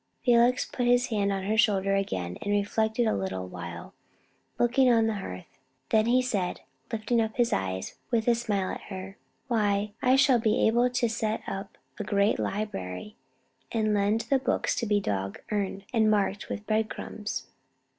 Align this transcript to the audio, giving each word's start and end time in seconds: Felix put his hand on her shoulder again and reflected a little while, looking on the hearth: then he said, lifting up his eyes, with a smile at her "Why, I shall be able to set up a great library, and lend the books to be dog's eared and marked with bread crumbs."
Felix 0.25 0.65
put 0.65 0.87
his 0.87 1.09
hand 1.09 1.31
on 1.31 1.43
her 1.43 1.59
shoulder 1.59 1.93
again 1.95 2.35
and 2.41 2.51
reflected 2.51 3.05
a 3.05 3.13
little 3.13 3.47
while, 3.47 3.93
looking 4.57 4.91
on 4.91 5.05
the 5.05 5.17
hearth: 5.19 5.59
then 5.89 6.07
he 6.07 6.23
said, 6.23 6.61
lifting 6.91 7.21
up 7.21 7.35
his 7.35 7.53
eyes, 7.53 7.99
with 8.09 8.27
a 8.27 8.33
smile 8.33 8.71
at 8.71 8.81
her 8.89 9.15
"Why, 9.47 9.91
I 10.01 10.15
shall 10.15 10.39
be 10.39 10.65
able 10.65 10.89
to 10.89 11.07
set 11.07 11.43
up 11.45 11.77
a 11.99 12.03
great 12.03 12.39
library, 12.39 13.15
and 13.71 13.93
lend 13.93 14.21
the 14.21 14.39
books 14.39 14.73
to 14.77 14.87
be 14.87 14.99
dog's 14.99 15.39
eared 15.51 15.83
and 15.93 16.09
marked 16.09 16.49
with 16.49 16.65
bread 16.65 16.89
crumbs." 16.89 17.45